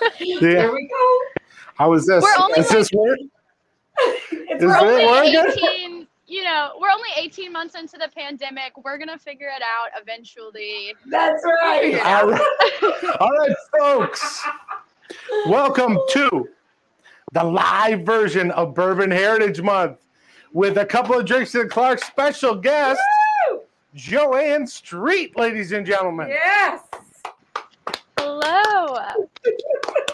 [0.40, 1.42] There we go.
[1.74, 2.22] How is this?
[2.22, 3.18] We're only is this work?
[4.30, 5.62] It's Is We're it only working?
[5.86, 8.72] 18, you know, we're only 18 months into the pandemic.
[8.84, 10.94] We're gonna figure it out eventually.
[11.06, 12.00] That's right.
[12.04, 13.16] All right.
[13.20, 14.44] All right, folks.
[15.46, 16.48] Welcome to
[17.32, 19.98] the live version of Bourbon Heritage Month
[20.52, 23.00] with a couple of drinks to Clark special guest,
[23.50, 23.60] Woo!
[23.94, 26.28] Joann Street, ladies and gentlemen.
[26.28, 26.80] Yes.
[28.40, 28.96] Hello.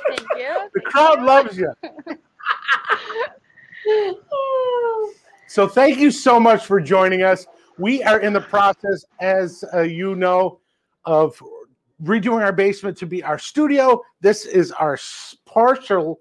[0.08, 0.68] Thank you.
[0.74, 1.72] The crowd loves you.
[5.46, 7.46] So thank you so much for joining us.
[7.78, 10.58] We are in the process, as uh, you know,
[11.04, 11.40] of
[12.02, 14.02] redoing our basement to be our studio.
[14.20, 16.18] This is our s- partial,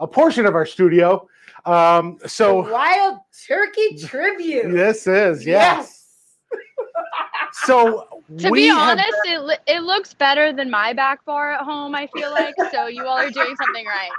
[0.00, 1.28] a portion of our studio.
[1.64, 4.72] Um, The so Wild Turkey Tribute.
[4.72, 6.02] this is yes.
[7.52, 11.94] So To be have- honest, it, it looks better than my back bar at home,
[11.94, 12.54] I feel like.
[12.72, 14.10] So you all are doing something right.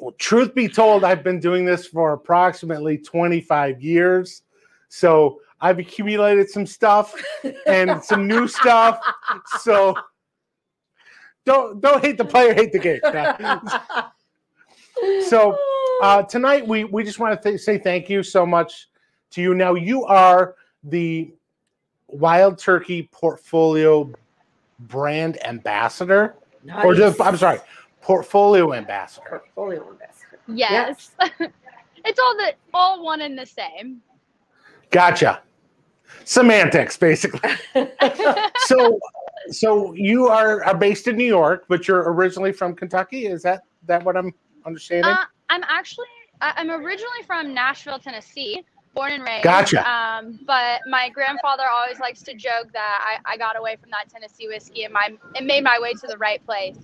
[0.00, 4.42] Well, truth be told, I've been doing this for approximately 25 years.
[4.88, 7.14] So I've accumulated some stuff
[7.66, 9.00] and some new stuff.
[9.58, 9.96] So
[11.44, 13.00] don't don't hate the player, hate the game.
[15.22, 15.58] So
[16.02, 18.88] uh, tonight we we just want to th- say thank you so much
[19.30, 19.54] to you.
[19.54, 21.32] Now you are the
[22.08, 24.12] Wild Turkey Portfolio
[24.80, 26.36] brand ambassador,
[26.84, 27.60] or just I'm sorry,
[28.00, 29.28] portfolio ambassador.
[29.28, 30.38] Portfolio ambassador.
[30.48, 31.10] Yes.
[32.04, 34.00] it's all the all one and the same.
[34.90, 35.42] Gotcha.
[36.24, 37.50] Semantics, basically.
[38.58, 38.98] so
[39.48, 43.26] so you are, are based in New York, but you're originally from Kentucky.
[43.26, 44.32] Is that that what I'm
[44.64, 45.12] understanding?
[45.12, 46.06] Uh, I'm actually
[46.40, 48.64] I'm originally from Nashville, Tennessee,
[48.96, 49.44] born and raised.
[49.44, 49.88] Gotcha.
[49.88, 54.08] Um, but my grandfather always likes to joke that I, I got away from that
[54.08, 56.78] Tennessee whiskey and my it made my way to the right place.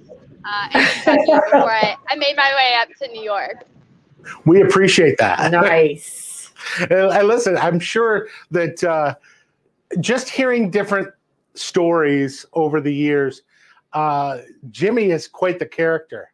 [0.44, 3.64] Uh, in Kentucky before I, I made my way up to New York.
[4.44, 5.50] we appreciate that.
[5.50, 6.28] nice.
[6.78, 9.16] And and listen, I'm sure that uh,
[9.98, 11.08] just hearing different
[11.54, 13.42] stories over the years,
[13.94, 14.38] uh,
[14.70, 16.31] Jimmy is quite the character.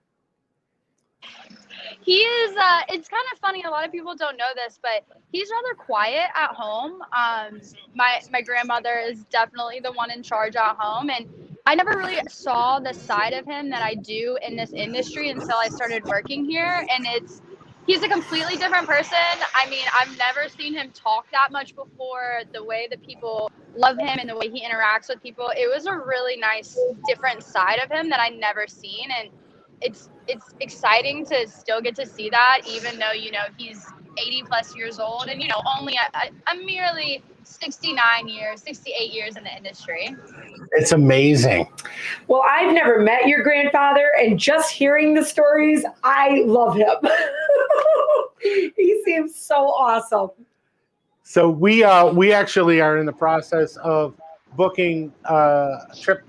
[2.09, 2.57] He is.
[2.57, 3.65] Uh, it's kind of funny.
[3.65, 7.03] A lot of people don't know this, but he's rather quiet at home.
[7.13, 7.61] Um,
[7.95, 11.29] my my grandmother is definitely the one in charge at home, and
[11.67, 15.59] I never really saw the side of him that I do in this industry until
[15.59, 16.87] I started working here.
[16.91, 17.43] And it's
[17.87, 19.19] he's a completely different person.
[19.55, 22.41] I mean, I've never seen him talk that much before.
[22.55, 25.85] The way that people love him and the way he interacts with people, it was
[25.85, 26.75] a really nice,
[27.07, 29.29] different side of him that I never seen, and
[29.83, 33.87] it's it's exciting to still get to see that, even though you know he's
[34.19, 39.12] 80 plus years old and you know only a, a, a merely 69 years, 68
[39.12, 40.15] years in the industry.
[40.72, 41.69] It's amazing.
[42.27, 46.97] Well, I've never met your grandfather, and just hearing the stories, I love him.
[48.43, 50.31] he seems so awesome.
[51.22, 54.15] So we uh, we actually are in the process of
[54.56, 55.34] booking uh,
[55.91, 56.25] a trip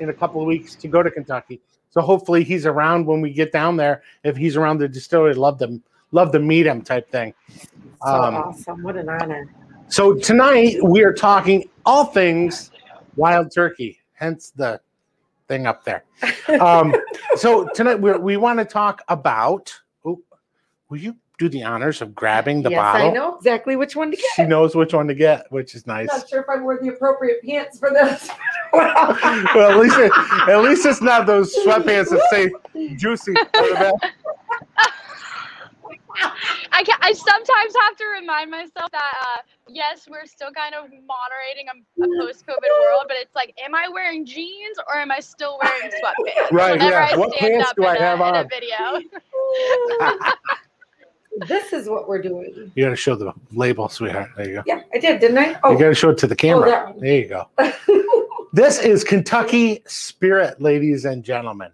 [0.00, 1.60] in a couple of weeks to go to Kentucky.
[1.96, 4.02] So hopefully he's around when we get down there.
[4.22, 7.32] If he's around the distillery, love them, love to meet him type thing.
[8.04, 8.82] So Um, awesome.
[8.82, 9.48] What an honor.
[9.88, 12.70] So tonight we are talking all things
[13.14, 14.78] wild turkey, hence the
[15.48, 16.04] thing up there.
[16.60, 16.94] Um,
[17.36, 19.72] so tonight we we want to talk about.
[20.04, 20.20] Oh,
[20.88, 23.08] will you do the honors of grabbing the yes, bottle?
[23.08, 24.26] I know exactly which one to get.
[24.34, 26.08] She knows which one to get, which is nice.
[26.10, 28.30] I'm not sure if I wore the appropriate pants for this.
[28.72, 30.12] well, at least it,
[30.48, 32.50] at least it's not those sweatpants that say
[32.96, 33.32] juicy.
[33.32, 34.14] on the back.
[36.72, 40.84] I can, I sometimes have to remind myself that uh, yes, we're still kind of
[40.84, 45.20] moderating a, a post-COVID world, but it's like, am I wearing jeans or am I
[45.20, 46.50] still wearing sweatpants?
[46.50, 47.08] Right, Whenever yeah.
[47.12, 48.48] I What stand pants up do in, I a, have in a on?
[48.48, 49.00] video.
[51.46, 52.70] this is what we're doing.
[52.74, 54.30] You got to show the label, sweetheart.
[54.36, 54.62] There you go.
[54.66, 55.50] Yeah, I did, didn't I?
[55.50, 56.68] You Oh, got to show it to the camera.
[56.70, 57.00] that one.
[57.00, 57.48] there you go.
[58.52, 61.70] this is Kentucky Spirit, ladies and gentlemen.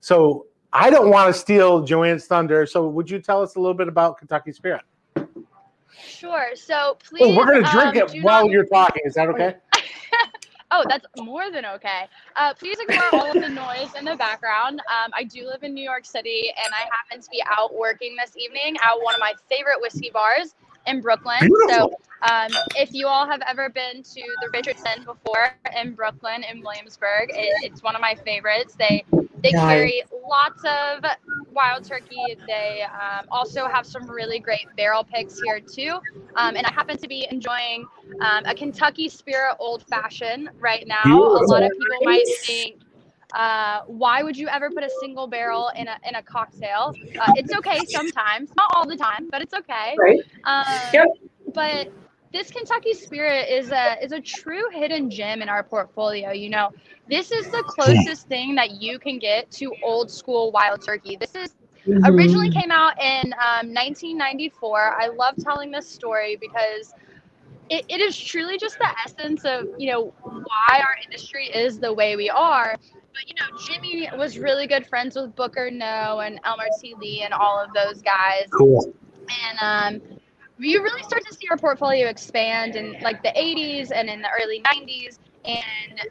[0.00, 2.66] So I don't want to steal Joann's thunder.
[2.66, 4.82] So would you tell us a little bit about Kentucky Spirit?
[6.02, 6.50] Sure.
[6.54, 7.22] So please.
[7.24, 9.02] Oh, we're gonna drink um, it while not- you're talking.
[9.04, 9.56] Is that okay?
[10.72, 12.06] Oh, that's more than okay.
[12.36, 14.80] Uh, please ignore all of the noise in the background.
[14.80, 18.14] Um, I do live in New York City, and I happen to be out working
[18.16, 20.54] this evening at one of my favorite whiskey bars
[20.86, 21.48] in Brooklyn.
[21.68, 21.92] So,
[22.22, 27.30] um, if you all have ever been to the Richardson before in Brooklyn in Williamsburg,
[27.30, 28.74] it, it's one of my favorites.
[28.78, 29.04] They
[29.42, 29.62] they Nice.
[29.62, 31.02] carry lots of
[31.52, 32.36] wild turkey.
[32.46, 35.98] They um, also have some really great barrel picks here too.
[36.36, 37.86] Um, and I happen to be enjoying
[38.20, 41.02] um, a Kentucky Spirit Old Fashioned right now.
[41.04, 42.80] A lot of people might think
[43.32, 46.96] Uh, why would you ever put a single barrel in a in a cocktail?
[47.18, 49.98] Uh, it's okay sometimes, not all the time, but it's okay.
[49.98, 50.18] Right.
[50.44, 51.08] Um, Yep.
[51.54, 51.88] But
[52.32, 56.32] this Kentucky Spirit is a is a true hidden gem in our portfolio.
[56.32, 56.70] You know,
[57.08, 61.16] this is the closest thing that you can get to old school wild turkey.
[61.20, 61.54] This is
[61.86, 62.04] Mm-hmm.
[62.04, 64.96] originally came out in um, 1994.
[65.00, 66.94] I love telling this story because
[67.68, 71.92] it, it is truly just the essence of you know why our industry is the
[71.92, 72.76] way we are.
[73.12, 76.94] But you know, Jimmy was really good friends with Booker Noe and Elmer T.
[77.00, 78.46] Lee and all of those guys.
[78.50, 78.92] Cool.
[79.28, 80.18] And um,
[80.58, 84.28] you really start to see our portfolio expand in like the 80s and in the
[84.42, 85.18] early 90s.
[85.44, 86.08] And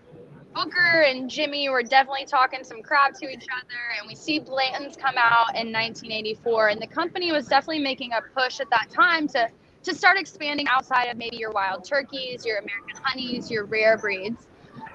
[0.54, 4.00] Booker and Jimmy were definitely talking some crap to each other.
[4.00, 6.69] And we see Blanton's come out in 1984.
[6.69, 9.50] And the company was definitely making a push at that time to,
[9.84, 14.48] to start expanding outside of maybe your wild turkeys, your American honeys, your rare breeds.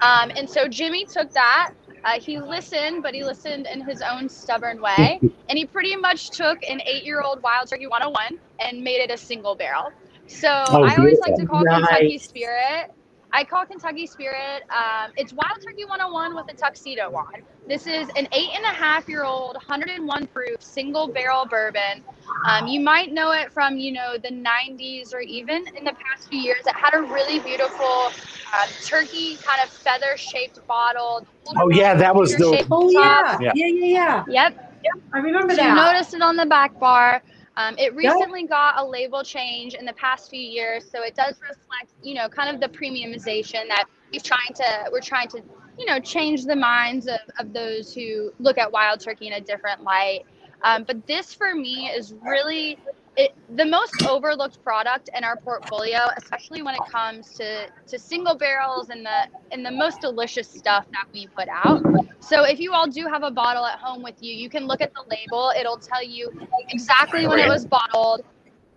[0.02, 1.72] Um, and so Jimmy took that.
[2.04, 5.20] Uh, he listened, but he listened in his own stubborn way.
[5.48, 9.10] and he pretty much took an eight year old Wild Turkey 101 and made it
[9.10, 9.90] a single barrel.
[10.26, 11.86] So Oh, I always like to call Nice.
[11.88, 12.90] Kentucky Spirit.
[13.34, 14.62] I call Kentucky Spirit.
[14.70, 17.42] Um, it's Wild Turkey 101 with a tuxedo on.
[17.68, 22.04] This is an eight and a half year old, 101 proof single barrel bourbon.
[22.48, 26.28] Um, you might know it from, you know, the 90s or even in the past
[26.30, 26.60] few years.
[26.66, 28.10] It had a really beautiful
[28.54, 31.26] uh, turkey kind of feather shaped bottle.
[31.58, 33.40] Oh, yeah, that was the- Shaped Oh top.
[33.40, 33.52] yeah.
[33.54, 34.54] yeah, yeah, yeah, Yep.
[34.84, 34.92] Yep.
[35.12, 35.92] I remember So you that.
[35.94, 37.22] noticed it on the back bar.
[37.56, 41.40] Um, it recently got a label change in the past few years, so it does
[41.40, 45.42] reflect, you know, kind of the premiumization that we're trying to we're trying to,
[45.78, 49.40] you know, change the minds of, of those who look at wild turkey in a
[49.40, 50.22] different light.
[50.62, 52.78] Um, but this for me is really
[53.16, 58.34] it, the most overlooked product in our portfolio, especially when it comes to, to single
[58.34, 61.82] barrels and the and the most delicious stuff that we put out.
[62.20, 64.80] So if you all do have a bottle at home with you, you can look
[64.80, 65.52] at the label.
[65.58, 66.30] It'll tell you
[66.70, 68.24] exactly when it was bottled,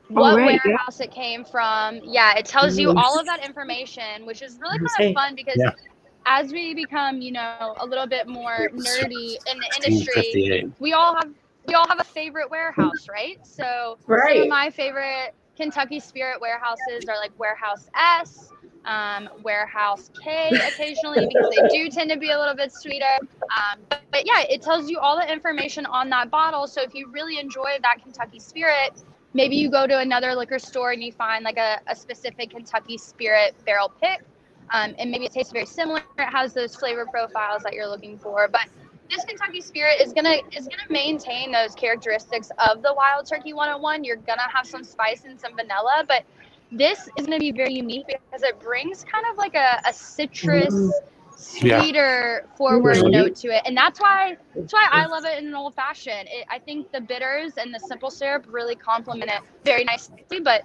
[0.09, 0.71] what right, yeah.
[0.71, 1.99] warehouse it came from.
[2.03, 5.57] Yeah, it tells you all of that information, which is really kind of fun because
[5.57, 5.71] Yeah.
[6.25, 11.15] as we become, you know, a little bit more nerdy in the industry, we all
[11.15, 11.31] have
[11.67, 13.37] we all have a favorite warehouse, right?
[13.45, 18.51] So some of my favorite Kentucky Spirit warehouses are like Warehouse S,
[18.85, 23.05] um, Warehouse K occasionally because they do tend to be a little bit sweeter.
[23.21, 26.67] Um, but, but yeah, it tells you all the information on that bottle.
[26.67, 29.03] So if you really enjoy that Kentucky Spirit,
[29.33, 32.97] maybe you go to another liquor store and you find like a, a specific Kentucky
[32.97, 34.21] Spirit barrel pick.
[34.71, 36.01] Um, and maybe it tastes very similar.
[36.19, 38.47] It has those flavor profiles that you're looking for.
[38.47, 38.67] But
[39.09, 44.03] this Kentucky Spirit is gonna is gonna maintain those characteristics of the Wild Turkey 101.
[44.03, 46.23] You're gonna have some spice and some vanilla, but
[46.71, 50.73] this is gonna be very unique because it brings kind of like a, a citrus,
[51.61, 51.79] Yeah.
[51.81, 53.11] sweeter forward Mhm.
[53.11, 56.27] note to it, and that's why that's why I love it in an old fashioned.
[56.31, 60.25] It, I think the bitters and the simple syrup really complement it very nicely.
[60.43, 60.63] But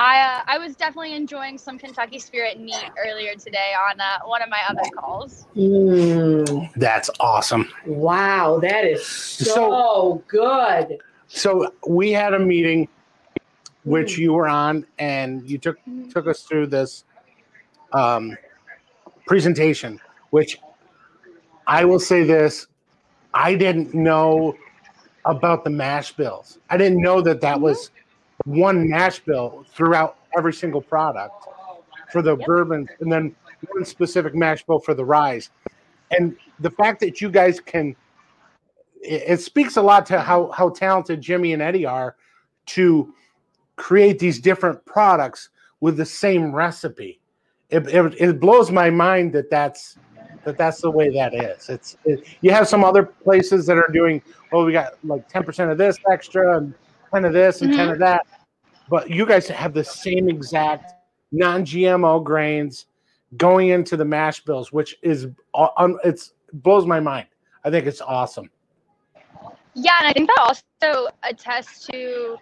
[0.00, 4.40] I uh, I was definitely enjoying some Kentucky Spirit neat earlier today on uh, one
[4.40, 5.46] of my other calls.
[5.54, 7.68] Mm, That's awesome.
[7.84, 10.98] wow, that is so, So- good.
[11.28, 12.88] So we had a meeting
[13.84, 15.76] which you were on and you took
[16.10, 17.04] took us through this
[17.92, 18.36] um,
[19.26, 20.00] presentation
[20.30, 20.58] which
[21.66, 22.66] I will say this
[23.34, 24.56] I didn't know
[25.26, 26.58] about the mash bills.
[26.70, 27.90] I didn't know that that was
[28.44, 31.46] one mash bill throughout every single product
[32.12, 32.46] for the Yep.
[32.46, 33.34] bourbons and then
[33.72, 35.50] one specific mash bill for the ryes.
[36.10, 37.94] And the fact that you guys can
[39.02, 42.16] it, it speaks a lot to how how talented Jimmy and Eddie are
[42.66, 43.14] to
[43.76, 47.20] create these different products with the same recipe.
[47.70, 49.96] It, it, it blows my mind that that's
[50.44, 51.68] that that's the way that is.
[51.68, 54.64] It's it, you have some other places that are doing well.
[54.64, 56.74] We got like ten percent of this extra and
[57.12, 57.92] ten of this and ten Mhm.
[57.92, 58.26] of that,
[58.88, 60.94] but you guys have the same exact
[61.32, 62.86] non-GMO grains
[63.36, 65.68] going into the mash bills, which is uh,
[66.04, 67.26] it's blows my mind.
[67.64, 68.50] I think it's awesome.
[69.74, 72.36] Yeah, and I think that also attests to,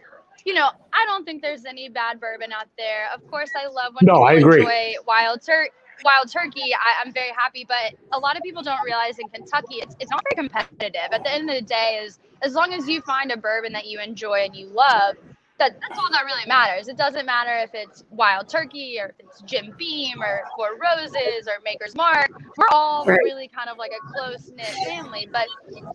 [0.47, 3.09] you know, I don't think there's any bad bourbon out there.
[3.15, 4.61] Of course, I love when No, people I agree.
[4.63, 5.69] enjoy wild tur-
[6.05, 6.75] wild turkey.
[6.75, 10.11] I, I'm very happy, but a lot of people don't realize in Kentucky it's it's
[10.11, 11.11] not very competitive.
[11.13, 13.87] At the end of the day, is as long as you find a bourbon that
[13.87, 15.17] you enjoy and you love,
[15.59, 16.89] that that's all that really matters.
[16.89, 21.49] It doesn't matter if it's wild turkey or if it's Jim Beam or Four Roses
[21.49, 22.33] or Maker's Mark.
[22.57, 23.21] We're all Right.
[23.23, 25.49] really kind of like a close knit family, but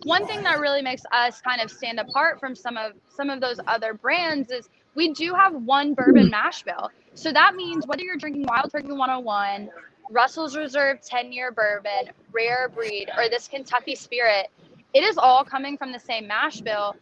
[0.03, 3.41] one thing that really makes us kind of stand apart from some of some of
[3.41, 6.91] those other brands is we do have one bourbon mash bill.
[7.15, 9.69] So that means whether you're drinking Wild Turkey 101
[10.10, 14.48] Russell's Reserve 10 year bourbon, rare breed, or this Kentucky spirit,
[14.93, 16.95] it is all coming from the same mash bill.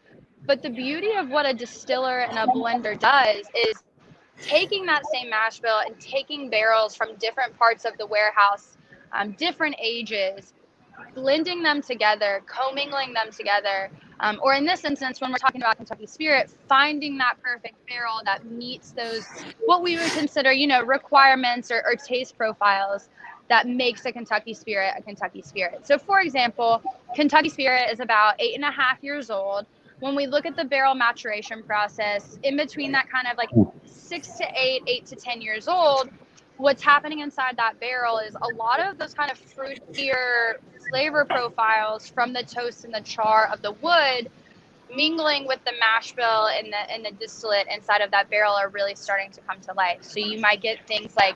[0.46, 3.84] But the beauty of what a distiller and a blender does is
[4.42, 8.78] taking that same mash bill and taking barrels from different parts of the warehouse,
[9.14, 10.54] um, different ages,
[11.16, 13.90] blending them together, commingling them together,
[14.22, 18.22] um, or in this instance, when we're talking about Kentucky Spirit, finding that perfect barrel
[18.26, 19.26] that meets those
[19.66, 23.10] what we would consider, you know, requirements or, or taste profiles
[23.50, 25.86] that makes a Kentucky Spirit a Kentucky Spirit.
[25.88, 26.84] So, for example,
[27.16, 29.66] Kentucky Spirit is about eight and a half years old.
[30.00, 33.50] When we look at the barrel maturation process, in between that kind of like
[33.86, 36.10] six to eight, eight to 10 years old,
[36.62, 40.54] what's happening inside that barrel is a lot of those kind of fruitier
[40.90, 44.30] flavor profiles from the toast and the char of the wood
[44.96, 48.70] mingling with the mash bill and the and the distillate inside of that barrel are
[48.70, 50.04] really starting to come to life.
[50.04, 51.36] So you might get things like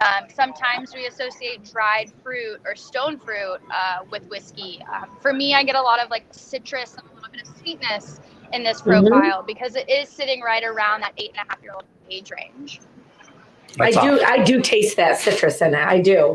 [0.00, 4.80] um, sometimes we associate dried fruit or stone fruit uh, with whiskey.
[4.92, 7.56] Um, for me, I get a lot of like citrus and a little bit of
[7.58, 8.20] sweetness
[8.52, 9.06] in this mm-hmm.
[9.08, 9.46] profile mm-hmm.
[9.46, 12.80] because it is sitting right around that eight and a half year old age range.
[13.76, 14.20] That's I do.
[14.22, 15.86] I do taste that citrus in it.
[15.86, 16.34] I do.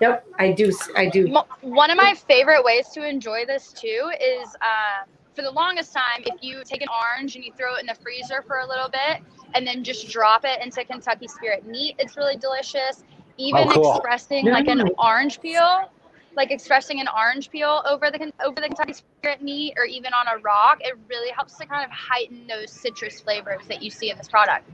[0.00, 0.72] Yep, I do.
[0.96, 1.28] I do.
[1.60, 6.24] One of my favorite ways to enjoy this too is uh, for the longest time,
[6.26, 8.88] if you take an orange and you throw it in the freezer for a little
[8.88, 9.22] bit
[9.54, 13.04] and then just drop it into Kentucky Spirit neat, it's really delicious.
[13.36, 13.94] Even oh, cool.
[13.96, 15.90] expressing like an orange peel,
[16.36, 20.38] like expressing an orange peel over the over the Kentucky Spirit neat, or even on
[20.38, 24.10] a rock, it really helps to kind of heighten those citrus flavors that you see
[24.10, 24.70] in this product.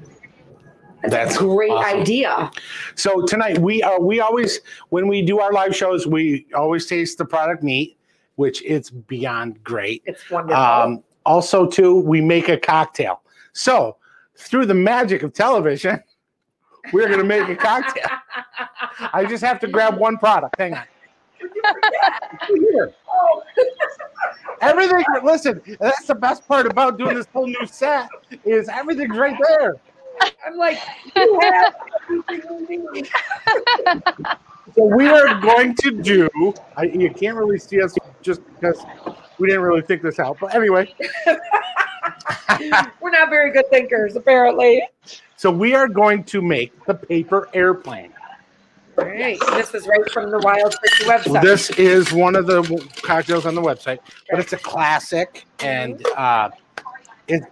[1.05, 2.01] That's, a great awesome.
[2.01, 2.51] idea.
[2.95, 7.19] So tonight we are we always when we do our live shows we always taste
[7.19, 7.99] the product neat,
[8.37, 10.03] which it's beyond great.
[10.07, 10.63] It's wonderful.
[10.63, 13.23] Um, also, too, we make a cocktail.
[13.53, 13.97] So
[14.37, 16.03] through the magic of television,
[16.93, 18.09] we're going to make a cocktail.
[19.13, 20.57] I just have to grab one product.
[20.59, 20.85] Hang on.
[24.61, 25.05] Everything.
[25.23, 28.09] Listen, that's the best part about doing this whole new set
[28.45, 29.77] is everything's right there.
[30.47, 30.79] I'm like,
[31.17, 31.75] you have
[34.75, 36.29] so we are going to do.
[36.77, 38.85] I, you can't really see us just because
[39.39, 40.39] we didn't really think this out.
[40.41, 40.93] But anyway,
[43.01, 44.83] we're not very good thinkers, apparently.
[45.37, 48.13] So we are going to make the paper airplane.
[48.99, 49.39] All right.
[49.53, 51.43] This is right from the Wild Turkey website.
[51.43, 52.63] This is one of the
[53.03, 54.01] cocktails on the website,
[54.31, 56.51] but it's a classic, and uh,
[57.29, 57.43] it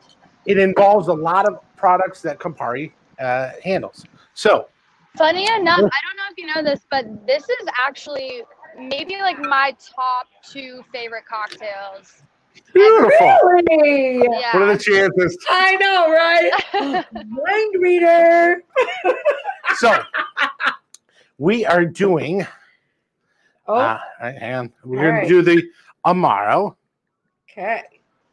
[0.44, 4.04] it involves a lot of products that Campari uh, handles.
[4.34, 4.68] So,
[5.16, 8.42] funny enough, I don't know if you know this, but this is actually
[8.78, 12.22] maybe like my top two favorite cocktails.
[12.74, 13.38] Beautiful.
[13.44, 14.18] Really?
[14.18, 14.56] Yeah.
[14.56, 15.38] What are the chances?
[15.48, 17.04] I know, right?
[17.26, 18.62] Mind reader.
[19.76, 20.02] so,
[21.38, 22.46] we are doing.
[23.66, 25.22] Oh, uh, and we're going right.
[25.22, 25.62] to do the
[26.04, 26.74] Amaro.
[27.50, 27.82] Okay.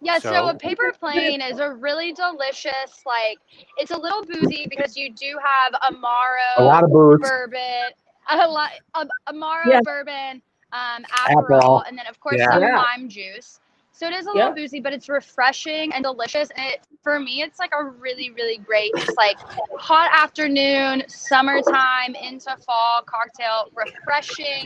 [0.06, 3.40] Yeah, so, so, a paper plane is a really delicious, like
[3.78, 7.90] it's a little boozy because you do have Amaro, a lot of booze, bourbon,
[8.30, 9.80] a lot, um, Amaro yeah.
[9.84, 10.42] bourbon,
[10.74, 12.52] um, Aperol, Aperol, and then of course yeah.
[12.52, 12.78] some yeah.
[12.78, 13.60] lime juice.
[13.98, 14.58] So it is a little yep.
[14.58, 16.50] boozy, but it's refreshing and delicious.
[16.58, 19.38] And it, for me, it's like a really, really great, just like
[19.80, 23.72] hot afternoon, summertime into fall cocktail.
[23.74, 24.66] Refreshing,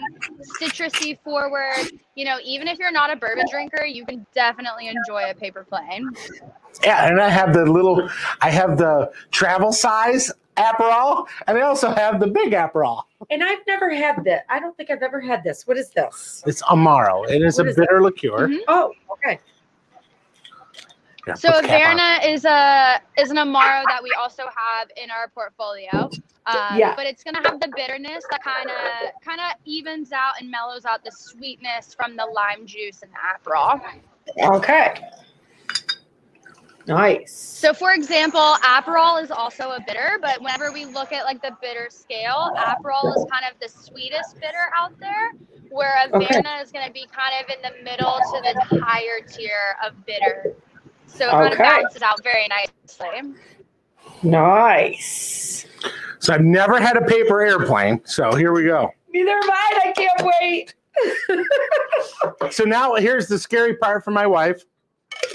[0.60, 1.92] citrusy forward.
[2.16, 5.64] You know, even if you're not a bourbon drinker, you can definitely enjoy a paper
[5.64, 6.10] plane.
[6.84, 8.10] Yeah, and I have the little,
[8.42, 13.04] I have the travel size Aperol, and I also have the big Aperol.
[13.30, 14.46] And I've never had that.
[14.50, 15.66] I don't think I've ever had this.
[15.66, 16.44] What is this?
[16.46, 17.30] It's Amaro.
[17.30, 18.04] It is what a is bitter that?
[18.04, 18.48] liqueur.
[18.48, 18.58] Mm-hmm.
[18.68, 19.40] Oh, okay.
[21.28, 26.10] Yeah, so Averna is a is an Amaro that we also have in our portfolio.
[26.46, 26.96] Um, yeah.
[26.96, 30.86] But it's gonna have the bitterness that kind of kind of evens out and mellows
[30.86, 33.82] out the sweetness from the lime juice and the Aperol.
[34.56, 34.96] Okay.
[36.90, 37.32] Nice.
[37.32, 41.56] So, for example, Aperol is also a bitter, but whenever we look at like the
[41.62, 45.34] bitter scale, Aperol is kind of the sweetest bitter out there,
[45.70, 46.62] where Averna okay.
[46.64, 50.56] is going to be kind of in the middle to the higher tier of bitter.
[51.06, 53.36] So it kind of balances out very nicely.
[54.24, 55.68] Nice.
[56.18, 58.02] So I've never had a paper airplane.
[58.06, 58.92] So here we go.
[59.14, 59.80] Neither am I.
[59.86, 60.74] I can't wait.
[62.52, 64.64] so now here's the scary part for my wife.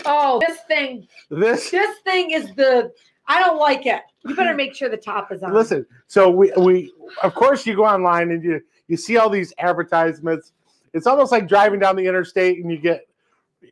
[0.06, 1.06] Oh, this thing.
[1.30, 2.92] This this thing is the
[3.26, 4.02] I don't like it.
[4.24, 5.52] You better make sure the top is on.
[5.52, 9.52] Listen, so we we of course you go online and you you see all these
[9.58, 10.52] advertisements.
[10.92, 13.06] It's almost like driving down the interstate and you get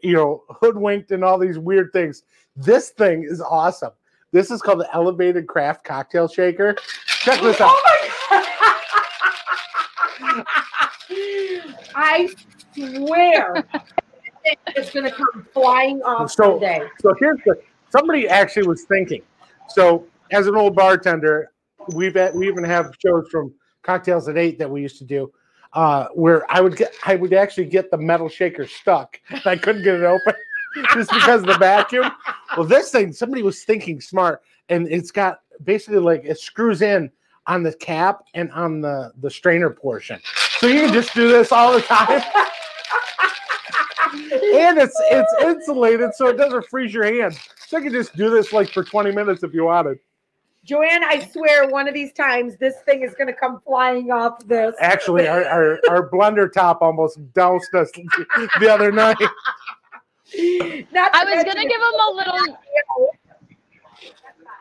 [0.03, 2.25] you know hoodwinked and all these weird things.
[2.57, 3.93] This thing is awesome.
[4.33, 6.75] This is called the Elevated Craft Cocktail Shaker.
[7.07, 7.79] Check this oh out.
[8.31, 8.47] Oh
[11.95, 12.29] I
[12.75, 13.65] swear
[14.69, 16.89] it's going to come flying off So- someday.
[17.01, 19.23] So here's the somebody actually was thinking.
[19.69, 21.51] So as an old bartender,
[21.95, 25.33] we've had, we even have shows from cocktails at eight that we used to do,
[25.75, 29.21] uh, where I would get I would actually get the metal shaker stuck.
[29.45, 30.35] I couldn't get it open
[30.95, 32.11] just because of the vacuum.
[32.57, 37.11] Well, this thing somebody was thinking smart, and it's got basically like it screws in
[37.47, 40.21] on the cap and on the the strainer portion,
[40.59, 42.23] so you can just do this all the time.
[44.63, 47.39] and it's it's insulated so it doesn't freeze your hands.
[47.67, 49.99] So you can just do this like for 20 minutes if you wanted.
[50.67, 54.39] Joann, I swear one of these times this thing is going to come flying off
[54.47, 54.77] this.
[54.79, 57.91] Actually, our, our, our blender top almost doused us
[58.61, 59.17] the other night.
[60.93, 62.57] Not I to was gonna give him a little.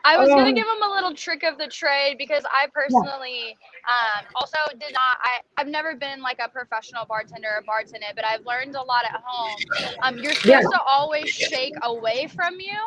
[0.04, 3.56] I was Um, gonna give him a little trick of the trade because I personally
[3.88, 5.18] um, also did not.
[5.22, 9.04] I I've never been like a professional bartender or bartender, but I've learned a lot
[9.04, 9.60] at home.
[10.02, 10.78] Um, you're supposed Yeah.
[10.78, 12.78] to always shake away from you,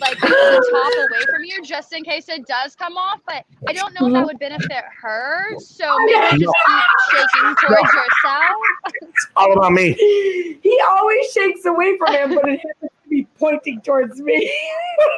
[0.00, 3.20] like the top away from you, just in case it does come off.
[3.26, 4.14] But I don't know if Mm-hmm.
[4.14, 5.44] that would benefit her.
[5.58, 8.56] So maybe just keep shaking towards yourself.
[9.02, 9.92] It's all about me.
[10.62, 14.52] He always shakes away from him, but it happens to be pointing towards me.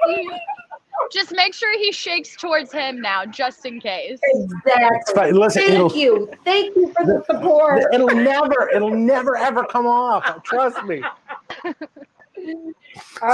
[1.11, 4.19] Just make sure he shakes towards him now, just in case.
[4.23, 5.15] exactly.
[5.15, 6.31] But listen, Thank you.
[6.45, 7.83] Thank you for the support.
[7.93, 10.43] it'll never, it'll never ever come off.
[10.43, 11.03] Trust me.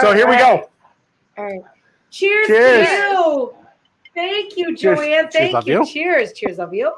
[0.01, 0.69] So here we go.
[1.37, 1.63] All right.
[2.11, 2.89] Cheers, Cheers.
[2.89, 3.55] to you.
[4.15, 4.99] Thank you, Cheers.
[4.99, 5.07] Joann.
[5.07, 5.81] Cheers, Thank love you.
[5.81, 5.87] you.
[5.87, 6.33] Cheers.
[6.33, 6.93] Cheers, love you.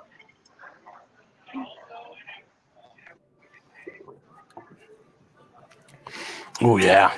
[6.63, 7.13] Oh yeah.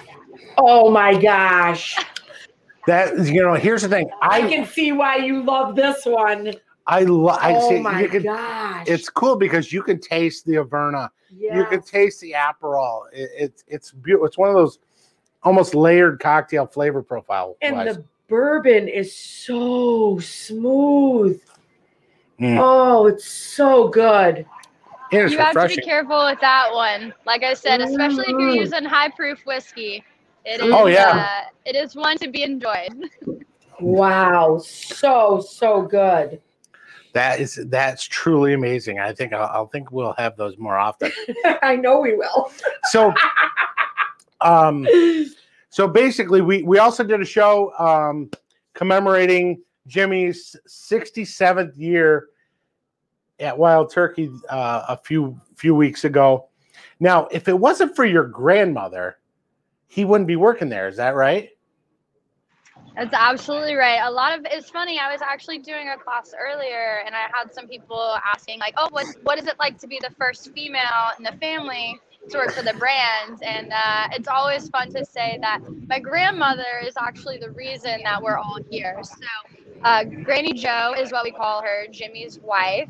[0.56, 1.96] Oh my gosh.
[2.86, 4.10] That you know, here's the thing.
[4.20, 6.54] I I can see why you love this one.
[6.86, 7.38] I love.
[7.40, 7.80] I oh see.
[7.80, 8.22] my You can.
[8.24, 8.86] gosh.
[8.88, 11.10] It's cool because you can taste the Averna.
[11.30, 13.02] You can taste the Aperol.
[13.12, 14.26] It, it's it's beautiful.
[14.26, 14.78] It's one of those
[15.42, 17.56] almost layered cocktail flavor profile.
[17.62, 17.96] and wise.
[17.96, 21.40] the bourbon is so smooth.
[22.40, 22.58] Mm.
[22.60, 24.46] Oh, it's so good.
[25.12, 27.12] And it's you have to be careful with that one.
[27.26, 28.54] Like I said, especially if you're Mhm.
[28.56, 30.02] using high proof whiskey.
[30.44, 31.42] It is, Oh, yeah.
[31.44, 33.10] uh, it is one to be enjoyed.
[33.80, 36.40] Wow, so so good.
[37.14, 39.00] That is that's truly amazing.
[39.00, 41.10] I think I'll, I'll think we'll have those more often.
[41.62, 42.50] I know we will.
[42.90, 43.12] So,
[44.40, 44.86] um,
[45.70, 48.30] so basically, we we also did a show um,
[48.74, 52.28] commemorating Jimmy's 67th year
[53.40, 56.48] at Wild Turkey uh, a few few weeks ago.
[57.00, 59.18] Now, if it wasn't for your grandmother,
[59.92, 60.88] he wouldn't be working there.
[60.88, 61.50] Is that right?
[62.96, 64.00] That's absolutely right.
[64.02, 64.98] A lot of it's funny.
[64.98, 68.88] I was actually doing a class earlier, and I had some people asking, like, "Oh,
[68.90, 71.98] what what is it like to be the first female in the family
[72.30, 76.80] to work for the brand?" And uh, it's always fun to say that my grandmother
[76.84, 78.98] is actually the reason that we're all here.
[79.02, 79.26] So,
[79.84, 82.88] uh, Granny Joe is what we call her, Jimmy's wife.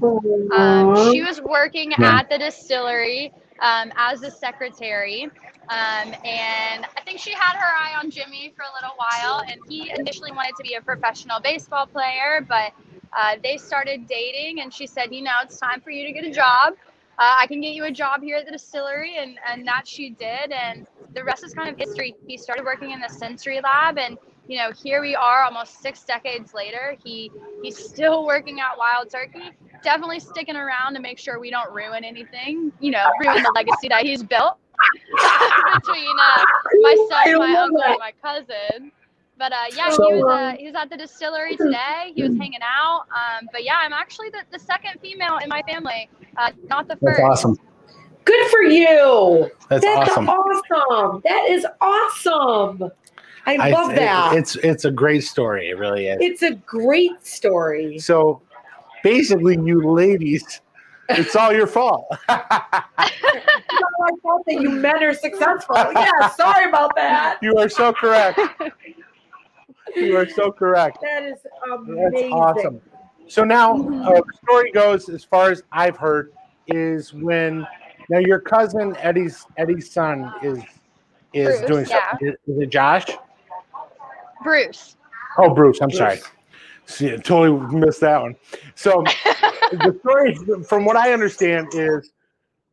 [0.50, 2.18] Um, she was working Yeah.
[2.18, 5.28] at the distillery um, as the secretary.
[5.72, 9.42] Um, and I think she had her eye on Jimmy for a little while.
[9.48, 12.72] And he initially wanted to be a professional baseball player, but
[13.16, 14.60] uh, they started dating.
[14.60, 16.74] And she said, You know, it's time for you to get a job.
[17.18, 19.16] Uh, I can get you a job here at the distillery.
[19.16, 20.52] And, and that she did.
[20.52, 22.16] And the rest is kind of history.
[22.26, 23.96] He started working in the sensory lab.
[23.96, 26.96] And you know, here we are almost six decades later.
[27.02, 27.30] He
[27.62, 29.52] he's still working at Wild Turkey.
[29.82, 32.72] Definitely sticking around to make sure we don't ruin anything.
[32.78, 34.58] You know, ruin the legacy that he's built
[35.74, 36.44] between uh,
[36.82, 37.90] myself, my love uncle, that.
[37.90, 38.92] and my cousin.
[39.38, 42.12] But uh, yeah, So, he was uh, um, he was at the distillery today.
[42.14, 43.06] He was hanging out.
[43.10, 46.96] Um, but yeah, I'm actually the, the second female in my family, uh, not the
[46.96, 47.18] first.
[47.18, 47.58] That's awesome.
[48.24, 49.50] Good for you.
[49.68, 50.28] That's, That's awesome.
[50.28, 51.22] awesome.
[51.24, 52.90] That is awesome.
[53.46, 54.36] I I- love it- that.
[54.36, 55.70] it's it's a great story.
[55.70, 56.18] It really is.
[56.20, 57.98] it's a great story.
[57.98, 58.40] So
[59.02, 60.60] basically, you ladies,
[61.08, 62.06] it's all your fault.
[64.02, 65.76] I thought that you men are successful.
[65.76, 67.38] Yeah, sorry about that.
[67.42, 68.40] you are so correct.
[69.96, 70.98] You are so correct.
[71.02, 71.38] That is
[71.72, 72.12] amazing.
[72.12, 72.80] That's awesome.
[73.28, 76.32] So now uh, the story goes, as far as I've heard,
[76.66, 77.66] is when
[78.08, 80.62] now your cousin Eddie's Eddie's son is
[81.32, 82.10] is Bruce, doing yeah.
[82.10, 82.28] something.
[82.28, 83.06] Is, is it Josh?
[84.42, 84.96] Bruce.
[85.38, 85.80] Oh, Bruce.
[85.80, 86.20] I'm sorry.
[86.86, 88.36] See, I totally missed that one.
[88.74, 89.02] So
[89.72, 90.34] the story,
[90.64, 92.12] from what I understand, is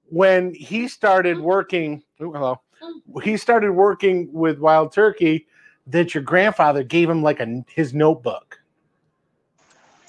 [0.09, 2.03] when he started working.
[2.21, 2.61] ooh, hello.
[3.23, 5.47] He started working with Wild Turkey.
[5.87, 8.59] That your grandfather gave him like a his notebook.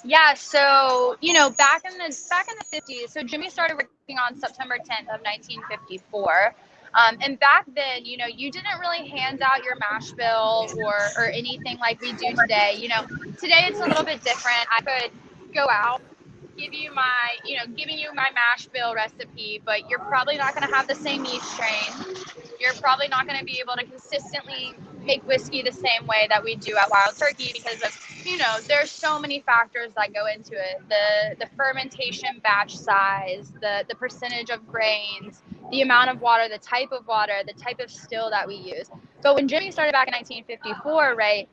[0.05, 4.19] Yeah, so you know, back in the back in the fifties, so Jimmy started working
[4.19, 6.55] on September 10th of 1954.
[6.93, 10.95] Um, and back then, you know, you didn't really hand out your mash bill or
[11.17, 12.77] or anything like we do today.
[12.79, 13.07] You know,
[13.39, 14.67] today it's a little bit different.
[14.71, 15.13] I could
[15.55, 16.03] go out,
[16.61, 20.55] give you my, you know, giving you my mash bill recipe, but you're probably not
[20.55, 22.17] going to have the same yeast strain.
[22.61, 26.45] You're probably not going to be able to consistently make whiskey the same way that
[26.45, 30.27] we do at Wild Turkey because of, you know, there's so many factors that go
[30.27, 30.81] into it.
[30.89, 36.59] The the fermentation batch size, the the percentage of grains, the amount of water, the
[36.59, 38.91] type of water, the type of still that we use.
[39.23, 41.49] But when Jimmy started back in 1954, right?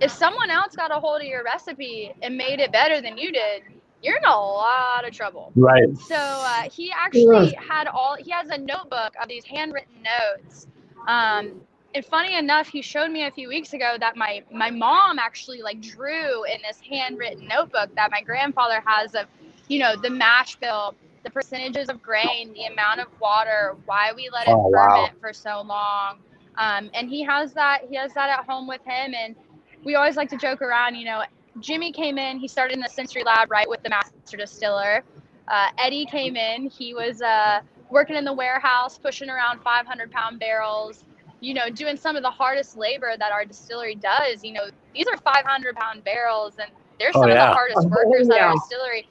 [0.00, 3.32] If someone else got a hold of your recipe and made it better than you
[3.32, 3.62] did,
[4.02, 5.54] you're in a lot of trouble.
[5.56, 5.88] Right.
[5.94, 8.16] So uh, he actually had all.
[8.18, 10.66] He has a notebook of these handwritten notes.
[11.06, 11.60] Um,
[11.94, 15.62] and funny enough, he showed me a few weeks ago that my my mom actually
[15.62, 19.26] like drew in this handwritten notebook that my grandfather has of,
[19.68, 24.28] you know, the mash bill, the percentages of grain, the amount of water, why we
[24.32, 25.08] let it Oh, wow.
[25.08, 26.18] ferment for so long.
[26.58, 29.34] Um, and he has that he has that at home with him and
[29.84, 31.22] we always like to joke around, you know,
[31.60, 35.04] Jimmy came in, he started in the sensory lab right with the master distiller.
[35.48, 40.38] Uh, Eddie came in, he was uh, working in the warehouse, pushing around 500 pound
[40.38, 41.04] barrels,
[41.40, 44.44] you know, doing some of the hardest labor that our distillery does.
[44.44, 47.34] You know, these are 500 pound barrels, and they're Oh, some yeah.
[47.34, 49.08] of the hardest Oh, workers at our distillery.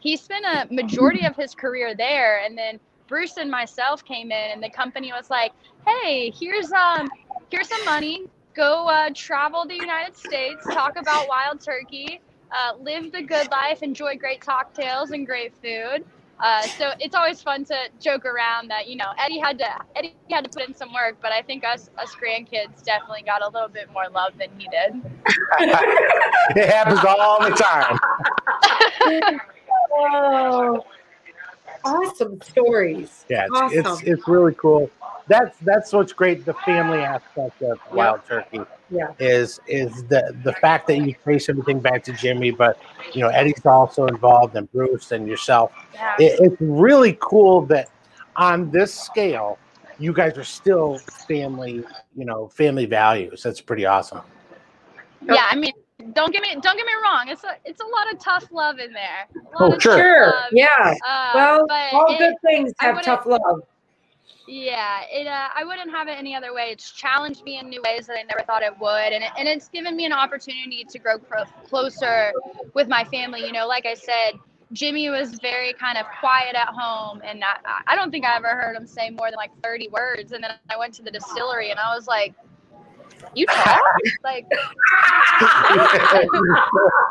[0.00, 4.50] He spent a majority of his career there, and then Bruce and myself came in,
[4.52, 5.52] and the company was like,
[5.86, 7.08] "Hey, here's um,
[7.50, 8.26] here's some money.
[8.54, 12.20] Go uh, travel the United States, talk about wild turkey,
[12.52, 16.04] uh, live the good life, enjoy great cocktails and great food."
[16.40, 20.14] Uh, so it's always fun to joke around that you know Eddie had to Eddie
[20.30, 23.48] had to put in some work, but I think us us grandkids definitely got a
[23.48, 25.00] little bit more love than he did.
[26.56, 27.98] It happens all the time.
[29.92, 30.84] Oh,
[31.84, 33.24] awesome stories.
[33.28, 33.78] Yeah, it's, Awesome.
[33.78, 34.90] it's it's really cool.
[35.26, 36.44] That's that's what's great.
[36.44, 38.60] The family aspect of Wild Turkey
[38.90, 39.12] Yeah.
[39.18, 42.78] is is the the fact that you trace everything back to Jimmy, but
[43.14, 45.72] you know Eddie's also involved, and Bruce and yourself.
[45.94, 46.14] Yeah.
[46.18, 47.88] It, it's really cool that
[48.36, 49.58] on this scale,
[49.98, 51.84] you guys are still family.
[52.14, 53.42] You know, family values.
[53.42, 54.20] That's pretty awesome.
[55.26, 55.72] yeah, I mean,
[56.12, 57.28] don't get me don't get me wrong.
[57.28, 59.26] It's a it's a lot of tough love in there.
[59.34, 60.26] A Oh, sure.
[60.26, 60.44] love.
[60.52, 60.94] Yeah.
[61.06, 63.62] Uh, Well, all it- good things have tough love.
[64.46, 65.26] Yeah, it.
[65.26, 66.68] Uh, I wouldn't have it any other way.
[66.70, 69.48] It's challenged me in new ways that I never thought it would, and it, and
[69.48, 71.18] it's given me an opportunity to grow
[71.66, 72.32] closer
[72.74, 73.40] with my family.
[73.40, 74.32] You know, like I said,
[74.72, 78.48] Jimmy was very kind of quiet at home, and I, I don't think I ever
[78.48, 80.32] heard him say more than like 30 words.
[80.32, 82.34] And then I went to the distillery, and I was like,
[83.32, 83.82] "You talk?"
[84.24, 84.46] like,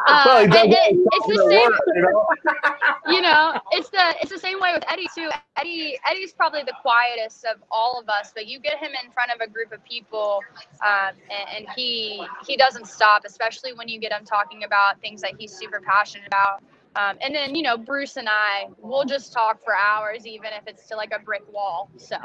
[0.07, 2.25] uh, well, and does it- it's the the same work, you know?
[3.07, 5.29] you know, it's the it's the same way with Eddie too.
[5.57, 9.31] Eddie Eddie's probably the quietest of all of us, but you get him in front
[9.33, 10.41] of a group of people,
[10.85, 15.21] um, and, and he he doesn't stop, especially when you get him talking about things
[15.21, 16.63] that he's super passionate about.
[16.95, 20.67] Um, and then you know, Bruce and I, we'll just talk for hours, even if
[20.67, 21.89] it's to like a brick wall.
[21.97, 22.17] So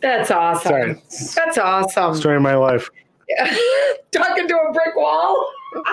[0.00, 1.00] That's awesome.
[1.08, 2.14] Sorry, That's awesome.
[2.14, 2.88] story of my life.
[4.12, 5.52] Talking to a brick wall.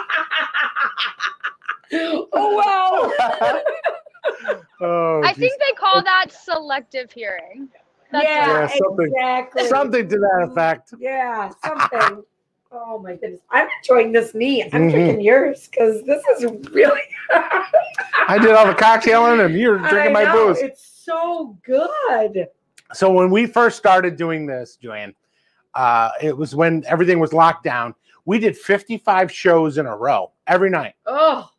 [1.94, 3.62] oh wow.
[4.82, 5.38] Oh, I geez.
[5.38, 7.70] think they call that selective hearing.
[8.12, 9.68] That's yeah, Yeah, something- exactly.
[9.68, 10.94] something to that effect.
[11.00, 12.24] Yeah, something.
[12.78, 13.40] Oh my goodness.
[13.50, 14.70] I'm enjoying this neat.
[14.74, 14.92] I'm Mhm.
[14.92, 17.02] drinking yours because this is really
[18.28, 20.60] I did all the cocktailing, and you're drinking my booze.
[20.62, 22.48] It's so good.
[22.94, 25.14] So when we first started doing this, Joann,
[25.74, 27.96] uh, it was when everything was locked down.
[28.26, 31.50] We did 55 shows in a row every night, Oh,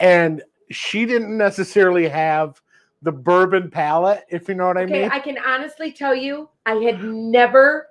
[0.00, 2.60] and she didn't necessarily have
[3.02, 5.02] the bourbon palate, if you know what I okay.
[5.02, 5.10] mean.
[5.10, 7.90] I can honestly tell you, I had never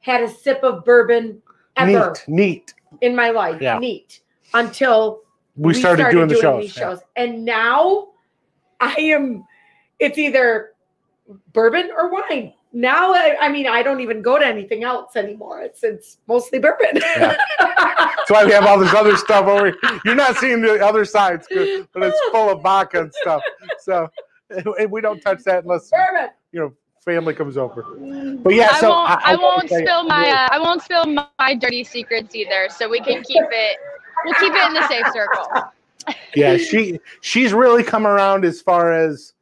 [0.00, 1.40] had a sip of bourbon
[1.78, 2.74] ever Neat, neat.
[3.00, 3.60] in my life.
[3.60, 3.78] Yeah.
[3.78, 4.20] Neat.
[4.54, 5.20] Until
[5.56, 6.62] We, started, doing the shows.
[6.62, 6.82] these yeah.
[6.90, 7.00] shows.
[7.16, 8.08] And now
[8.80, 9.46] I am,
[9.98, 10.70] it's either
[11.52, 12.54] bourbon or wine.
[12.72, 15.62] Now, I, I mean, I don't even go to anything else anymore.
[15.62, 16.90] It's it's mostly bourbon.
[16.96, 17.34] Yeah.
[17.58, 19.70] That's why we have all this other stuff over.
[19.70, 20.00] Here.
[20.04, 23.40] You're not seeing the other sides, but it's full of vodka and stuff.
[23.80, 24.08] So
[24.78, 26.30] and we don't touch that unless bourbon.
[26.52, 26.74] you know
[27.08, 27.82] family comes over.
[28.42, 29.10] But yeah, I so won't.
[29.10, 30.28] I, gotta won't say, spill my.
[30.28, 32.68] Uh, I won't spill my, my dirty secrets either.
[32.68, 33.78] So we can keep it.
[34.26, 35.72] We'll keep it in the safe circle.
[36.34, 39.32] yeah, she she's really come around as far as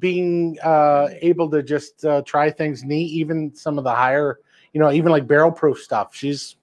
[0.00, 4.40] being uh able to just uh, try things neat, even some of the higher,
[4.72, 6.16] you know, even like barrel proof stuff.
[6.16, 6.56] She's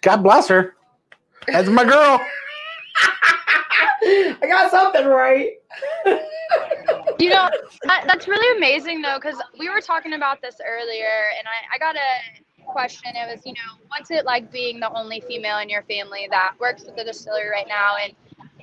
[0.00, 0.76] God bless her.
[1.46, 2.20] That's my girl.
[4.02, 5.50] I got something right.
[7.18, 7.48] you know,
[7.84, 11.78] that, that's really amazing though, because we were talking about this earlier, and I, I
[11.78, 13.12] got a question.
[13.14, 16.54] It was, you know, what's it like being the only female in your family that
[16.60, 17.96] works at the distillery right now?
[18.02, 18.14] And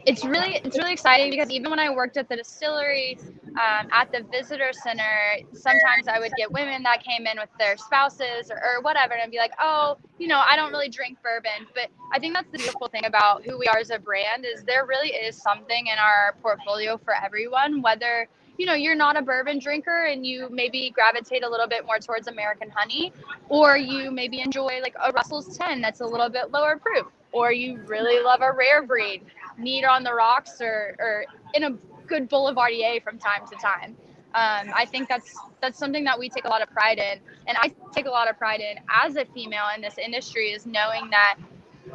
[0.06, 3.18] it's really it's really exciting because even when I worked at the distillery
[3.56, 7.78] um, at the visitor center, sometimes I would get women that came in with their
[7.78, 11.18] spouses or, or whatever, and I'd be like, oh, you know, I don't really drink
[11.24, 14.46] bourbon, but I think that's the beautiful thing about who we are as a brand
[14.46, 19.18] is there really is something in our portfolio for everyone, whether you know you're not
[19.18, 23.14] a bourbon drinker and you maybe gravitate a little bit more towards American honey,
[23.50, 27.52] or you maybe enjoy like a Russell's 10 that's a little bit lower proof, or
[27.52, 29.22] you really love a rare breed
[29.58, 33.96] meat on the rocks or, or in a good boulevardier from time to time.
[34.36, 37.58] Um, I think that's that's something that we take a lot of pride in, and
[37.62, 41.10] I take a lot of pride in as a female in this industry is knowing
[41.10, 41.38] that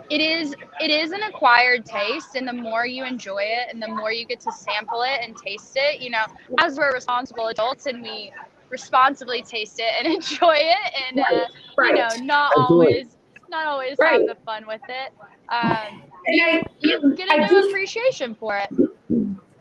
[0.08, 3.88] it is it is an acquired taste, and the more you enjoy it, and the
[3.88, 6.24] more you get to sample it and taste it, you know,
[6.58, 8.32] as we're responsible adults and we
[8.70, 11.46] responsibly taste it and enjoy it, and uh,
[11.76, 11.90] right.
[11.90, 13.16] you know, not always
[13.50, 14.12] not always right.
[14.12, 15.12] have the fun with it.
[15.50, 18.70] Um, I, you get a new appreciation for it.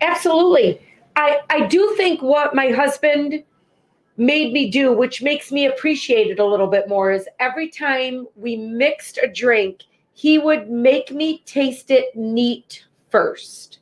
[0.01, 0.81] Absolutely.
[1.15, 3.43] I, I do think what my husband
[4.17, 8.27] made me do, which makes me appreciate it a little bit more, is every time
[8.35, 9.83] we mixed a drink,
[10.13, 13.79] he would make me taste it neat first.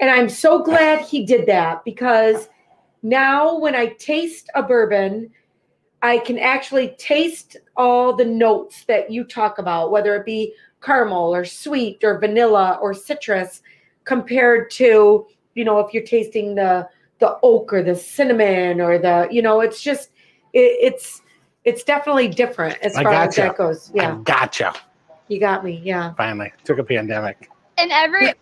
[0.00, 2.48] And I'm so glad he did that because
[3.02, 5.30] now when I taste a bourbon,
[6.02, 11.34] I can actually taste all the notes that you talk about, whether it be caramel
[11.34, 13.62] or sweet or vanilla or citrus
[14.04, 16.88] compared to you know if you're tasting the
[17.18, 20.10] the oak or the cinnamon or the you know it's just
[20.52, 21.22] it, it's
[21.64, 24.74] it's definitely different as far as that goes yeah I gotcha
[25.26, 28.32] you got me yeah finally took a pandemic and every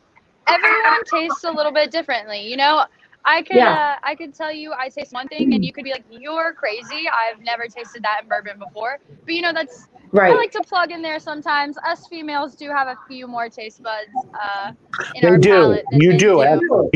[0.46, 2.84] everyone tastes a little bit differently you know
[3.24, 3.96] I could yeah.
[3.96, 6.52] uh, I could tell you I taste one thing and you could be like you're
[6.52, 10.30] crazy I've never tasted that in bourbon before but you know that's Right.
[10.32, 11.76] I like to plug in there sometimes.
[11.78, 14.12] Us females do have a few more taste buds.
[14.32, 14.70] Uh,
[15.16, 15.82] in they our do.
[15.90, 16.44] You do.
[16.44, 16.90] do.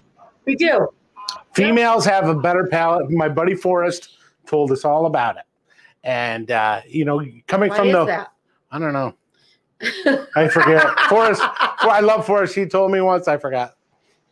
[0.48, 0.88] We do.
[1.52, 3.10] Females have a better palate.
[3.10, 5.42] My buddy Forrest told us all about it.
[6.04, 8.32] And uh, you know, coming Why from the, that?
[8.70, 9.14] I don't know.
[10.34, 10.86] I forget.
[11.10, 11.42] Forrest.
[11.44, 12.54] I love Forrest.
[12.54, 13.28] He told me once.
[13.28, 13.76] I forgot.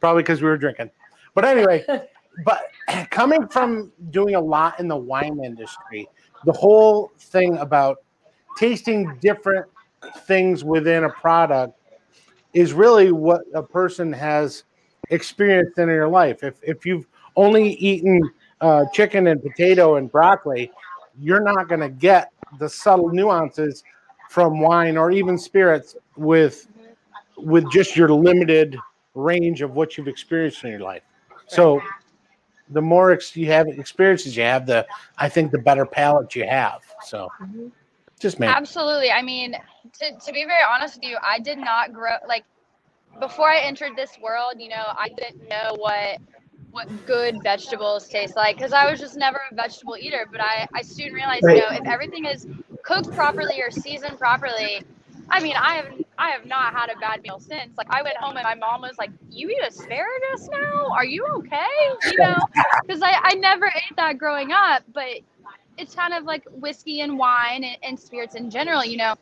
[0.00, 0.90] Probably because we were drinking.
[1.34, 1.84] But anyway,
[2.46, 2.62] but
[3.10, 6.08] coming from doing a lot in the wine industry,
[6.46, 7.98] the whole thing about
[8.56, 9.66] tasting different
[10.20, 11.78] things within a product
[12.54, 14.64] is really what a person has
[15.10, 16.42] experienced in your life.
[16.42, 20.70] If if you've only eaten uh, chicken and potato and broccoli,
[21.20, 23.84] you're not going to get the subtle nuances
[24.30, 26.68] from wine or even spirits with
[27.36, 28.76] with just your limited
[29.14, 31.02] range of what you've experienced in your life.
[31.46, 31.80] So
[32.70, 34.86] the more ex- you have experiences you have, the
[35.18, 36.82] I think the better palate you have.
[37.04, 37.28] So.
[37.40, 37.68] Mm-hmm.
[38.18, 38.46] Just me.
[38.46, 39.10] Absolutely.
[39.10, 42.44] I mean, to, to be very honest with you, I did not grow like
[43.20, 46.18] before I entered this world, you know, I didn't know what
[46.70, 50.26] what good vegetables taste like because I was just never a vegetable eater.
[50.30, 51.56] But I, I soon realized, right.
[51.56, 52.46] you know, if everything is
[52.82, 54.82] cooked properly or seasoned properly,
[55.30, 57.76] I mean, I have I have not had a bad meal since.
[57.76, 60.88] Like I went home and my mom was like, "You eat asparagus now?
[60.92, 61.66] Are you okay?"
[62.04, 62.36] You know,
[62.86, 65.20] because I I never ate that growing up, but
[65.78, 68.84] it's kind of like whiskey and wine and, and spirits in general.
[68.84, 69.14] You know,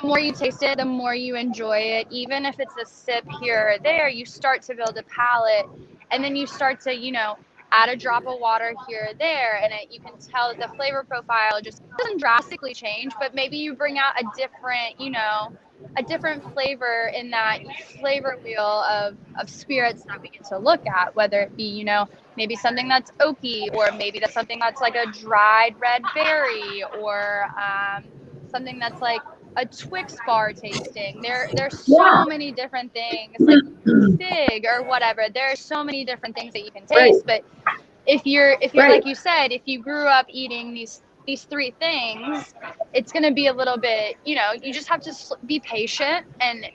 [0.00, 2.06] the more you taste it, the more you enjoy it.
[2.10, 5.66] Even if it's a sip here or there, you start to build a palate,
[6.10, 7.36] and then you start to, you know,
[7.72, 10.76] add a drop of water here or there, and it, you can tell that the
[10.76, 15.52] flavor profile just doesn't drastically change, but maybe you bring out a different, you know,
[15.96, 17.58] a different flavor in that
[17.98, 21.84] flavor wheel of, of spirits that we get to look at, whether it be, you
[21.84, 26.84] know, maybe something that's oaky, or maybe that's something that's like a dried red berry,
[27.00, 28.04] or um,
[28.50, 29.22] something that's like
[29.56, 31.20] a Twix bar tasting.
[31.20, 32.24] There, there's so yeah.
[32.26, 35.26] many different things, like fig or whatever.
[35.32, 37.24] There are so many different things that you can taste.
[37.26, 37.42] Right.
[37.64, 37.74] But
[38.06, 39.02] if you're, if you're right.
[39.02, 42.54] like you said, if you grew up eating these these three things,
[42.92, 45.14] it's going to be a little bit, you know, you just have to
[45.46, 46.66] be patient and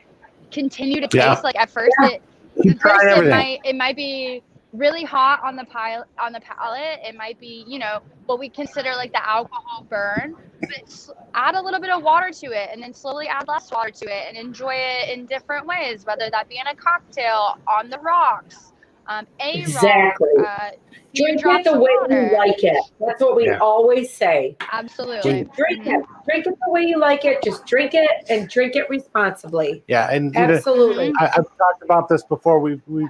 [0.52, 1.26] continue to taste.
[1.26, 1.42] Yeah.
[1.44, 2.10] Like at first, yeah.
[2.56, 4.42] it, first it might it might be
[4.74, 7.00] really hot on the pile on the palate.
[7.04, 10.36] It might be, you know, what we consider like the alcohol burn.
[10.60, 13.92] But add a little bit of water to it, and then slowly add less water
[13.92, 17.90] to it, and enjoy it in different ways, whether that be in a cocktail, on
[17.90, 18.74] the rocks,
[19.10, 20.28] Um, A Exactly.
[20.40, 20.72] Uh,
[21.16, 22.30] Drink it the way water.
[22.30, 22.84] you like it.
[23.00, 23.58] That's what we Yeah.
[23.60, 24.58] always say.
[24.72, 25.46] Absolutely.
[25.46, 26.06] Just drink it.
[26.28, 27.42] Drink it the way you like it.
[27.42, 29.84] Just drink it and drink it responsibly.
[29.88, 31.14] Yeah, and you know, Absolutely.
[31.20, 32.60] I, I've talked about this before.
[32.60, 33.10] We've we've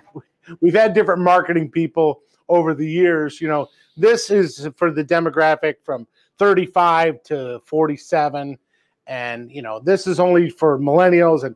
[0.62, 3.42] we've had different marketing people over the years.
[3.42, 8.58] You know, this is for the demographic from 35 to 47,
[9.08, 11.44] and you know, this is only for millennials.
[11.44, 11.56] And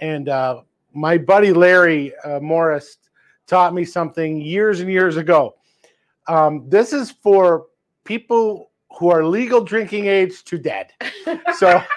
[0.00, 2.98] and uh, my buddy Larry uh, Morris
[3.46, 5.54] taught me something years and years ago.
[6.26, 7.66] Um, this is for
[8.04, 10.92] people who are legal drinking age to dead.
[11.56, 11.82] So.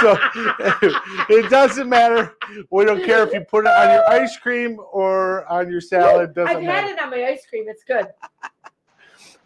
[0.00, 0.16] so
[1.28, 2.34] it doesn't matter.
[2.70, 6.34] We don't care if you put it on your ice cream or on your salad.
[6.34, 6.88] Doesn't I've matter.
[6.88, 7.64] had it on my ice cream.
[7.68, 8.06] It's good.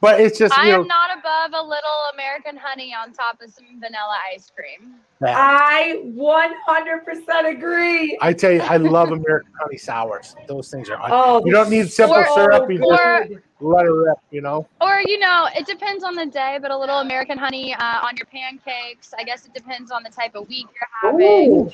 [0.00, 0.82] But it's just I know.
[0.82, 4.96] am not above a little American honey on top of some vanilla ice cream.
[5.20, 5.35] that.
[5.35, 8.18] I 100% agree.
[8.20, 10.37] I tell you, I love American honey sours.
[10.48, 10.98] Those things are.
[11.02, 12.70] Oh, you don't need simple Or- syrup.
[12.70, 14.18] You or- just let it rip.
[14.30, 14.66] You know.
[14.82, 18.16] Or, you know, it depends on the day, but a little American honey uh, on
[18.18, 19.14] your pancakes.
[19.18, 21.50] I guess it depends on the type of week you're having.
[21.50, 21.70] Ooh,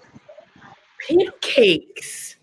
[1.09, 2.37] pancakes.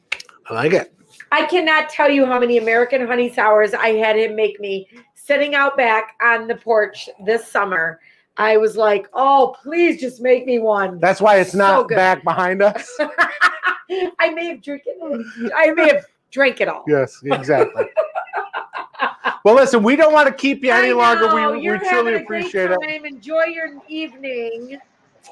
[0.49, 0.93] I like it.
[1.31, 4.87] I cannot tell you how many American honey sours I had him make me
[5.29, 7.99] sitting out back on the porch this summer.
[8.37, 10.99] I was like, oh, please just make me one.
[10.99, 11.95] That's why it's So not good.
[11.97, 12.91] back behind us.
[14.19, 15.51] I may have drank it.
[15.55, 16.83] I may have drank it all.
[16.87, 17.85] yes, exactly.
[19.45, 21.27] well, listen, we don't want to keep you any I longer.
[21.35, 23.05] We, we truly a appreciate great it.
[23.05, 24.79] Enjoy your evening.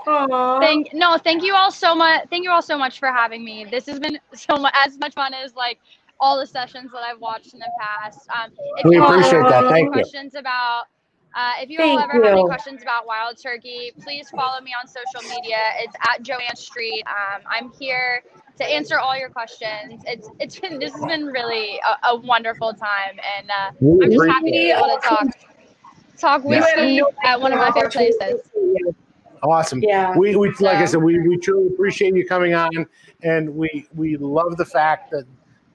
[0.05, 0.59] Aww.
[0.59, 2.25] Thank no, thank you all so much.
[2.29, 3.65] Thank you all so much for having me.
[3.65, 5.79] This has been so much as much fun as like
[6.19, 8.27] all the sessions that I've watched in the past.
[8.29, 9.53] Um, if We you appreciate ever that.
[9.53, 9.91] have any Thank you.
[9.91, 10.83] questions about
[11.35, 14.71] uh, if you all Thank ever have any questions about Wild Turkey, please follow me
[14.81, 15.57] on social media.
[15.77, 17.03] It's at Joann Street.
[17.05, 18.23] Um, I'm here
[18.57, 20.01] to answer all your questions.
[20.07, 24.11] It's it's been this has been really a, a wonderful time, and uh, We I'm
[24.11, 25.27] just happy to be able to talk
[26.17, 26.49] talk Yeah.
[26.59, 28.41] whiskey at one of my favorite places.
[29.43, 29.83] Awesome.
[29.83, 30.17] Yeah.
[30.17, 32.71] We, we like I said, we, we truly appreciate you coming on,
[33.21, 35.25] and we we love the fact that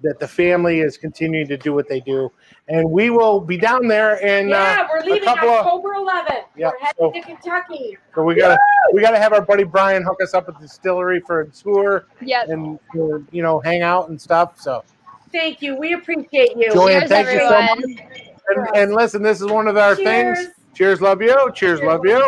[0.02, 2.30] that the family is continuing to do what they do,
[2.68, 4.22] and we will be down there.
[4.24, 6.44] And yeah, uh, we're leaving couple of- October 11th.
[6.56, 7.98] Yeah, we're heading to Kentucky.
[8.14, 8.58] so we gotta
[8.92, 12.06] we gotta have our buddy Brian hook us up at the distillery for a tour
[12.20, 12.48] Yep.
[12.48, 14.60] and uh, you know hang out and stuff.
[14.60, 14.84] So
[15.32, 15.76] Thank you.
[15.76, 16.68] We appreciate you.
[16.72, 18.28] Joann, Cheers, thank you so much.
[18.48, 20.38] And, and listen, this is one of our Cheers.
[20.38, 20.54] things.
[20.74, 21.50] Cheers, love you.
[21.54, 22.18] Cheers, love you.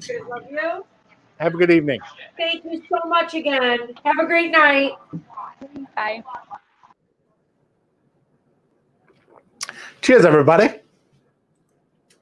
[0.00, 0.84] Cheers, love you.
[1.40, 2.00] Have a good evening.
[2.38, 3.80] Thank you so much again.
[4.04, 4.92] Have a great night.
[5.94, 6.22] Bye.
[10.04, 10.68] Cheers, everybody.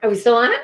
[0.05, 0.51] Are we still on?
[0.53, 0.63] Cheers.